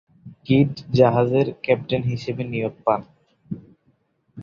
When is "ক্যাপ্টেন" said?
1.63-2.01